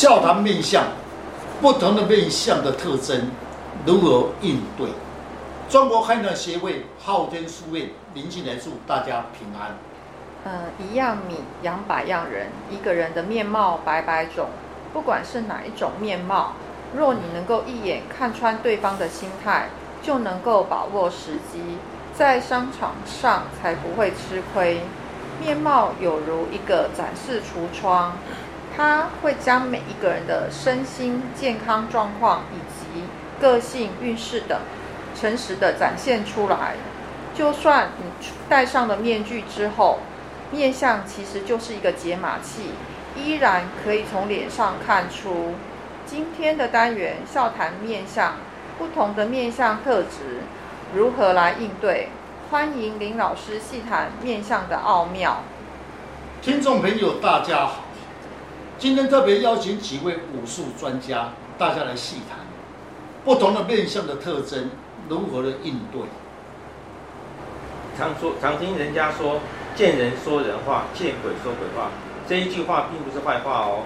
[0.00, 0.82] 笑谈面相，
[1.60, 3.30] 不同的面相的特征
[3.84, 4.88] 如何应对？
[5.68, 9.76] 中国汉传协会昊天书院林进来祝大家平安。
[10.44, 14.48] 呃，一样米养百样人，一个人的面貌百百种，
[14.94, 16.54] 不管是哪一种面貌，
[16.96, 19.68] 若你能够一眼看穿对方的心态，
[20.02, 21.76] 就能够把握时机，
[22.14, 24.80] 在商场上才不会吃亏。
[25.42, 28.12] 面貌有如一个展示橱窗，
[28.76, 33.04] 它会将每一个人的身心健康状况以及
[33.40, 34.58] 个性运势等。
[35.12, 36.76] 诚实的展现出来，
[37.34, 38.04] 就算你
[38.48, 39.98] 戴上了面具之后，
[40.50, 42.70] 面相其实就是一个解码器，
[43.14, 45.54] 依然可以从脸上看出。
[46.06, 48.34] 今天的单元笑谈面相，
[48.78, 50.42] 不同的面相特质
[50.94, 52.08] 如何来应对？
[52.50, 55.42] 欢迎林老师细谈面相的奥妙。
[56.40, 57.84] 听众朋友，大家好，
[58.80, 62.38] 今天特别邀请几位武术专家，大家来细谈
[63.22, 64.70] 不同的面相的特征。
[65.06, 66.00] 如何的应对？
[67.98, 69.40] 常说常听人家说，
[69.76, 71.90] 见人说人话，见鬼说鬼话。
[72.26, 73.82] 这一句话并不是坏话哦。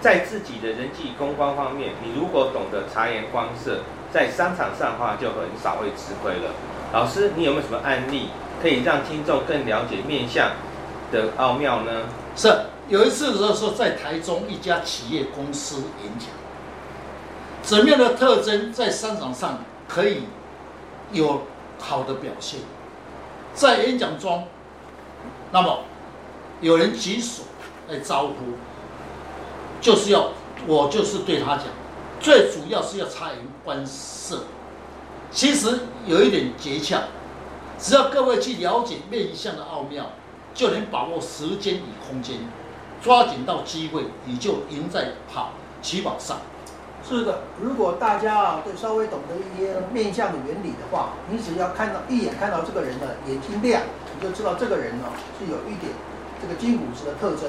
[0.00, 6.54] 在自己的人际公关方面，你如果懂得察言观色，在商场上的话就很少会吃亏了。
[6.94, 8.30] 老师，你有没有什么案例
[8.62, 10.52] 可以让听众更了解面相
[11.12, 11.90] 的奥妙呢？
[12.36, 12.52] 是，
[12.88, 16.28] 有一次的时候，在台中一家企业公司演讲，
[17.62, 20.22] 怎么样的特征在商场上可以？
[21.10, 21.44] 有
[21.78, 22.60] 好的表现，
[23.54, 24.46] 在演讲中，
[25.50, 25.78] 那么
[26.60, 27.44] 有人举手
[27.88, 28.34] 来招呼，
[29.80, 30.32] 就是要
[30.66, 31.64] 我就是对他讲，
[32.20, 34.42] 最主要是要察言观色。
[35.30, 36.98] 其实有一点诀窍，
[37.78, 40.10] 只要各位去了解面相的奥妙，
[40.58, 42.36] 就能把握时间与空间，
[43.00, 46.38] 抓紧到机会，你就赢在跑起跑上。
[47.08, 53.82] 是的，如果大家啊对稍微懂得一些面相的原理的话，你只要看到一眼看到这个人的眼睛亮，
[54.16, 55.04] 你就知道这个人呢
[55.38, 55.92] 是有一点
[56.42, 57.48] 这个筋骨质的特征。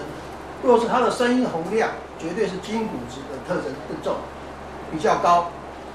[0.61, 4.17] 若是他的声音洪亮，绝对是筋骨质的特征更重，
[4.91, 5.49] 比较高，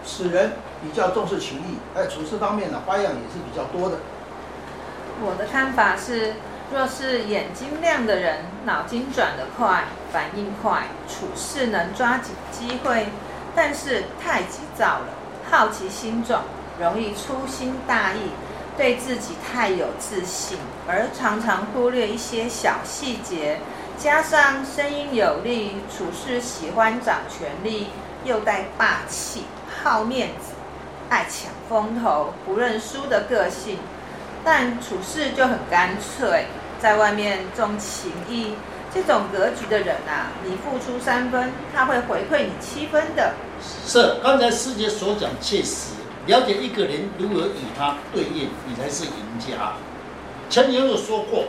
[0.04, 3.98] 此人比较重视情义，在处事方面呢花样也是比较多的。
[5.22, 6.34] 我的看法是，
[6.74, 13.06] 若是眼睛亮的人，脑筋转得快，反应快，处事能抓紧机会。
[13.54, 15.06] 但是太急躁了，
[15.48, 16.40] 好奇心重，
[16.80, 18.32] 容易粗心大意，
[18.76, 20.58] 对自己太有自信，
[20.88, 23.60] 而常常忽略一些小细节。
[23.96, 27.90] 加上声音有力，处事喜欢掌权力，
[28.24, 29.44] 又带霸气，
[29.80, 30.54] 好面子，
[31.08, 33.78] 爱抢风头，不认输的个性。
[34.46, 36.48] 但处事就很干脆，
[36.84, 38.52] 在外面重情义。
[38.92, 43.32] 这种格局的人啊，你付出三分，他会回馈你七分的。
[43.58, 45.94] 是，刚才师姐所讲切实。
[46.26, 49.72] 了解一个人如何与他对应，你才是赢家。
[50.50, 51.44] 前年有说过，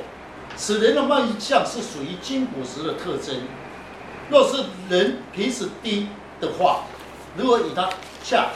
[0.55, 3.35] 此人的面相是属于金骨石的特征。
[4.29, 6.07] 若是人平时低
[6.39, 6.85] 的话，
[7.35, 7.89] 如何与他
[8.23, 8.53] 洽谈，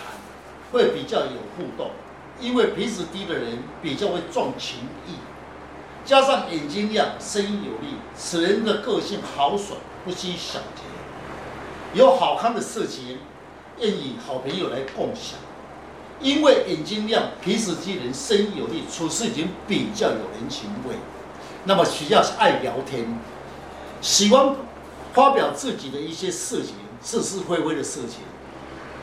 [0.72, 1.92] 会比较有互动。
[2.40, 5.16] 因为平时低的人比较会重情义。
[6.06, 10.82] 加上眼睛亮，声音有力，此人的个性豪爽，不拘小节，
[11.94, 13.20] 有好看的事情，
[13.80, 15.38] 愿与好朋友来共享。
[16.20, 20.96] 因为眼睛亮，平时之人声音有力，处事已经比较有人情味。
[21.66, 23.20] 那么需要是爱聊天，
[24.02, 24.56] 喜欢
[25.14, 28.22] 发表自己的一些事情，是是非非的事情。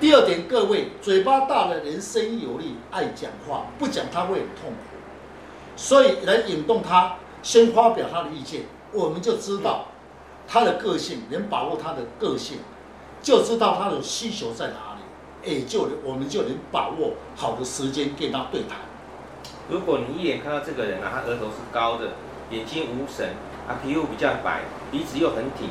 [0.01, 4.96] 第二点，各位嘴巴大的人声音有力，爱讲话，不讲他会很痛苦。
[5.77, 9.87] 所以来引动他先发表他的意见，我们就知道
[10.49, 12.59] 他的个性，能把握他的个性，
[13.23, 18.79] 就知道他的需求在哪里，也就我们就能把握好的时间跟他对谈。
[19.69, 22.13] 如果你一眼看到这个人啊，他额头是高的，
[22.51, 23.35] 眼睛无神
[23.69, 25.69] 啊，皮肤比较白，鼻子又很挺，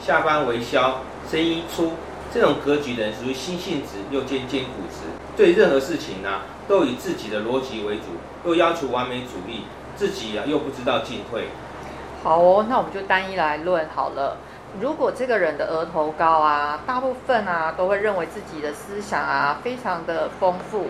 [0.00, 1.92] 下巴微削，声音粗，
[2.32, 6.42] 这种格局的人属于心性直又兼筋骨质，对任何事情啊。
[6.68, 8.02] 都以自己的逻辑为主，
[8.44, 9.62] 又要求完美主义，
[9.96, 11.48] 自己啊又不知道进退。
[12.22, 14.36] 好哦，那我们就单一来论好了。
[14.78, 20.88] 如果这个人的额头高啊，大部分啊都会认为自己的思想啊非常的丰富。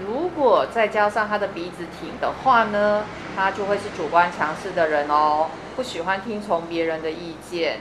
[0.00, 3.04] 如果再加上他的鼻子挺的话呢，
[3.36, 7.80] 他就会是主观强势的人哦，不喜欢听从别人的意见。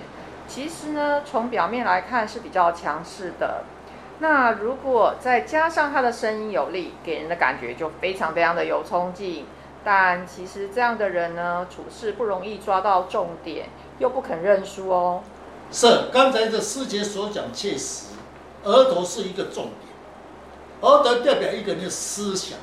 [0.53, 3.63] 其实呢，从表面来看是比较强势的。
[4.19, 9.45] 那如果再加上他的声音有力，给人的感觉就非常非常的有冲劲。
[9.81, 15.24] 但其实这样的人呢，处事不容易抓到重点，又不肯认输哦。
[15.71, 18.07] 是，刚才的师姐所讲确实，
[18.63, 20.81] 额头是一个重点。
[20.81, 22.59] 额头代表一个人的思想，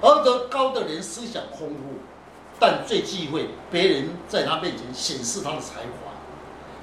[0.00, 2.00] 额头高的人思想丰富，
[2.58, 6.10] 但最忌讳别人在他面前显示他的才华，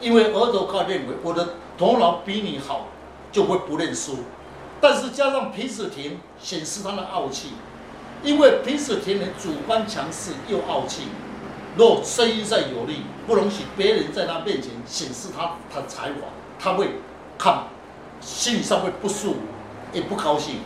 [0.02, 2.88] 因为额头靠认为我的头脑比你好，
[3.32, 4.18] 就会不认输。
[4.82, 7.54] 但是加上皮子挺，显示他的傲气，
[8.24, 11.04] 因为皮子挺人主观强势又傲气，
[11.78, 16.28] 若声音再有力，不容许别人在他面前显示他他的才华，
[16.60, 16.90] 他会
[17.38, 17.64] 看，
[18.20, 19.38] 心理上会不舒服。
[19.94, 20.64] 也不高兴。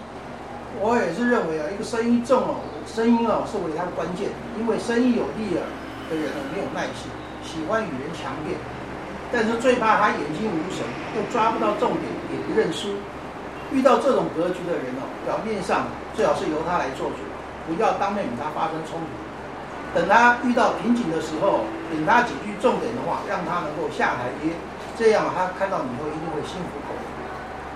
[0.79, 4.29] 我也是认为啊，一个声音重哦，声音哦是为他的关键。
[4.59, 5.65] 因为声音有力啊
[6.07, 7.09] 的人呢，没有耐性，
[7.41, 8.53] 喜欢与人强辩，
[9.35, 10.79] 但是最怕他眼睛无神，
[11.11, 12.95] 又抓不到重点，也不认输。
[13.69, 17.19] 遇到这种格局的人哦，表面上最好是由他来做主，
[17.67, 19.11] 不要当面与他发生冲突。
[19.93, 24.55] 等他遇到瓶颈的时候，给他几句重点的话，让他能够下台阶，
[24.97, 27.03] 这样他看到你以后一定会心服口服。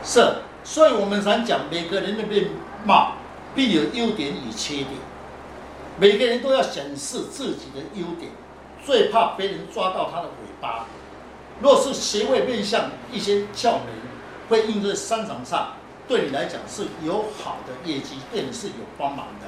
[0.01, 0.47] 是。
[0.63, 2.45] 所以我们常讲，每个人的面
[2.85, 3.15] 貌
[3.53, 4.95] 必有优点与缺点，
[5.97, 8.31] 每个人都要显示自己的优点，
[8.85, 10.85] 最怕别人抓到他的尾巴。
[11.61, 13.87] 若是学会面向一些窍门，
[14.47, 15.73] 会应用在商场上，
[16.07, 19.47] 对你来讲是有好的业绩，对你是有帮忙的。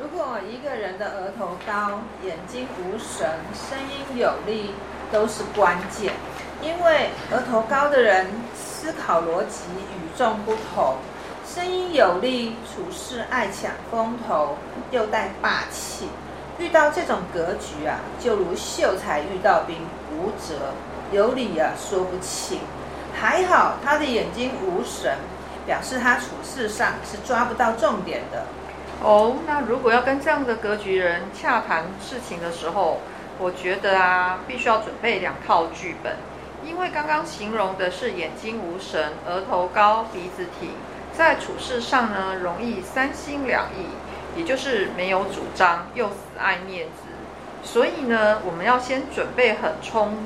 [0.00, 4.72] 如果一个人的额头高、眼睛无神、声音有力，
[5.10, 6.12] 都是关键，
[6.60, 9.64] 因为额头高的人思考逻辑
[9.94, 10.96] 与众不同，
[11.46, 14.58] 声音有力，处事爱抢风头，
[14.90, 16.08] 又带霸气。
[16.58, 19.78] 遇到这种格局啊，就如秀才遇到兵，
[20.12, 20.72] 无辙，
[21.12, 22.60] 有理啊说不清。
[23.14, 25.18] 还好他的眼睛无神，
[25.66, 28.46] 表示他处事上是抓不到重点的。
[29.02, 33.00] 哦，那如果要跟这样的格局人洽谈事情的时候，
[33.38, 36.16] 我觉得啊，必须要准备两套剧本。
[36.64, 40.70] 因为刚刚形容的是眼睛无神、额头高、鼻子挺，
[41.12, 47.02] 在处事上呢，容易三心两意，也就是没有主张，又死爱面子。
[47.64, 50.18] 所以呢，我们要先准备很充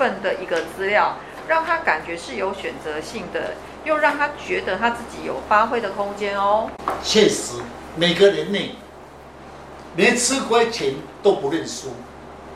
[0.00, 3.52] 分的一个资料，让他感觉是有选择性的，
[3.84, 6.70] 又让他觉得他自己有发挥的空间哦。
[7.04, 7.60] 确实，
[7.96, 8.58] 每个人呢，
[9.96, 11.90] 连吃亏钱都不认输。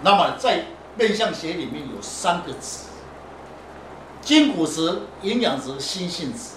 [0.00, 0.64] 那么在
[0.96, 2.86] 面相学里面有三个值。
[4.22, 6.52] 筋骨质、营养值、心性质，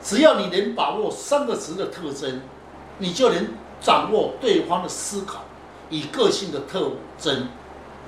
[0.00, 2.40] 只要你能把握三个值的特征，
[2.98, 3.48] 你就能
[3.80, 5.40] 掌握对方的思考
[5.90, 7.48] 与个性的特征，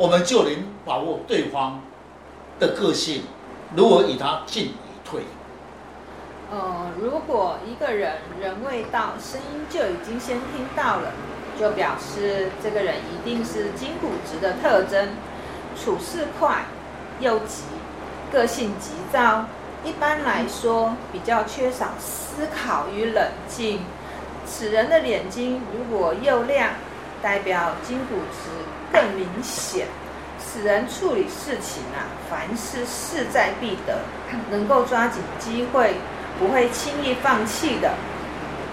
[0.00, 0.52] 我们就能
[0.87, 1.82] 把握对方
[2.58, 3.25] 的个性，
[3.76, 4.70] 如何与他进与
[5.05, 5.25] 退。
[6.50, 11.12] 呃，如果一个人人未到，声音就已经先听到了，
[11.58, 15.11] 就表示这个人一定是筋骨质的特征，
[15.76, 16.64] 处事快
[17.20, 17.64] 又急。
[18.32, 19.44] 个性急躁，
[19.85, 23.81] 一般来说比较缺少思考与冷静。
[24.47, 26.70] 此人的眼睛如果又亮，
[27.23, 28.51] 代表筋骨质
[28.93, 29.87] 更明显。
[30.39, 34.01] 此人处理事情啊，凡事势在必得，
[34.51, 35.95] 能够抓紧机会，
[36.39, 37.93] 不会轻易放弃的。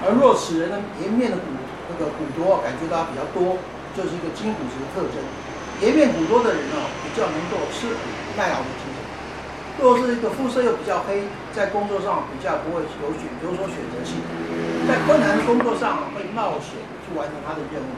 [0.02, 1.44] 而若此人的颜面的骨
[1.92, 3.60] 那个骨多，感觉到比较多，
[3.94, 5.20] 就是一个筋骨质的特征。
[5.84, 8.02] 颜面骨多的人哦，比较能够吃苦
[8.38, 8.98] 耐劳的精神。
[9.78, 11.22] 若是一个肤色又比较黑，
[11.54, 14.18] 在工作上比较不会有选有所选择性，
[14.88, 17.92] 在困难的工作上会冒险去完成他的任务。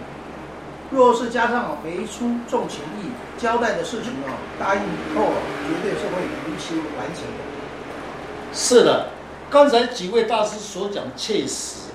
[0.92, 5.32] 若是加上眉粗重情义，交代的事情哦，答应以后
[5.68, 8.54] 绝对是会如期完成的。
[8.54, 9.10] 是的，
[9.50, 11.92] 刚才几位大师所讲确实，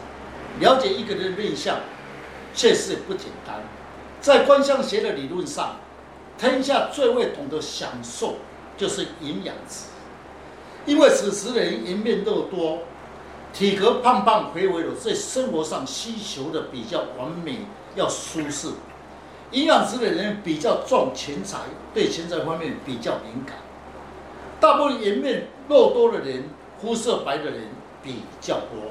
[0.60, 1.78] 了解一个人的面相，
[2.54, 3.56] 确实也不简单。
[4.20, 5.76] 在观相学的理论上，
[6.38, 8.36] 天下最为懂得享受。
[8.76, 9.84] 就是营养质，
[10.84, 12.80] 因为此时的人颜面肉多，
[13.52, 17.60] 体格胖胖肥肥的，在生活上需求的比较完美，
[17.94, 18.68] 要舒适。
[19.50, 21.58] 营养值的人比较重钱财，
[21.92, 23.56] 对钱财方面比较敏感。
[24.58, 26.44] 大部分颜面肉多的人，
[26.80, 27.68] 肤色白的人
[28.02, 28.90] 比较多。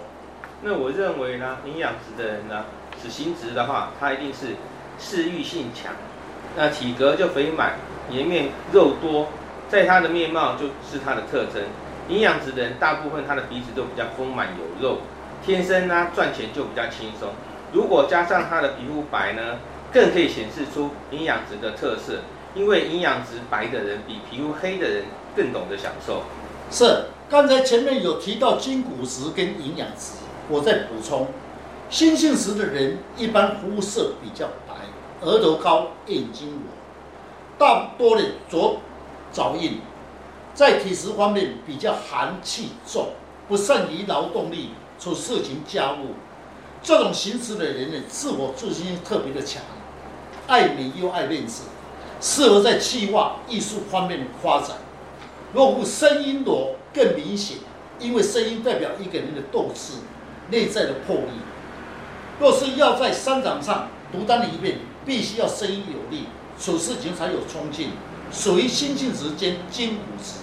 [0.62, 2.64] 那我认为呢，营养值的人呢，
[3.02, 4.56] 此行值的话，他一定是
[4.98, 5.92] 嗜欲性强，
[6.56, 7.74] 那体格就肥满，
[8.10, 9.28] 颜面肉多。
[9.68, 11.64] 在他的面貌就是他的特征，
[12.08, 15.00] 营养值的人大部分他的鼻子都比较丰满有肉，
[15.44, 17.30] 天生呢赚钱就比较轻松。
[17.74, 19.58] 如果加上他的皮肤白呢，
[19.92, 22.20] 更可以显示出营养值的特色。
[22.56, 26.22] 因为营养值白的人比皮肤黑的人更懂得享受。
[26.70, 30.18] 是，刚才前面有提到筋骨石跟营养质，
[30.50, 31.30] 我再补充，
[31.90, 34.76] 心性石的人一般肤色比较白，
[35.22, 36.62] 额头高，眼睛裸，
[37.58, 38.78] 大多的左。
[39.32, 39.80] 早印，
[40.54, 43.08] 在体质方面比较寒气重，
[43.48, 46.14] 不善于劳动力，处事情家务。
[46.84, 49.64] 这种形式的人呢，自我自信心特别的强，
[50.48, 51.64] 爱美又爱面子，
[52.20, 54.76] 适合在企划艺术方面的发展。
[55.54, 57.60] 若不声音柔更明显，
[58.00, 59.94] 因为声音代表一个人的斗志、
[60.52, 61.40] 内在的魄力。
[62.40, 66.26] 若是要在商场上独当一面，必须要声音有力，
[66.60, 67.92] 处事情才有冲劲，
[68.32, 70.40] 属于辛性质兼金骨质。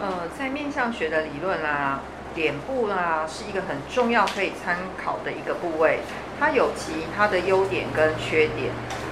[0.00, 2.02] 呃，在面相学的理论啊，
[2.38, 5.98] 脸部啊是一个很重要可以参考的一个部位，
[6.38, 8.70] 它有其它的优点跟缺点。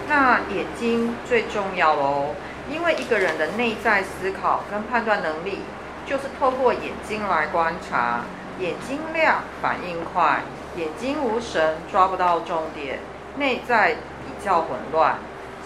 [0.09, 2.37] 那眼睛最重要哦，
[2.71, 5.63] 因为一个人的内在思考跟判断能力，
[6.07, 8.21] 就是透过眼睛来观察。
[8.59, 10.41] 眼睛亮，反应快；
[10.77, 13.01] 眼睛无神，抓不到重点，
[13.37, 15.17] 内在比较混乱。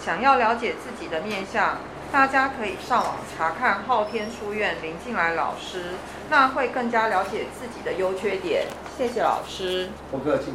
[0.03, 1.77] 想要了解自己的面相，
[2.11, 5.91] 大家可以上网查看昊天书院林进来老师，
[6.31, 8.65] 那会更加了解自己的优缺点。
[8.97, 9.89] 谢谢老师。
[10.09, 10.53] 不客气。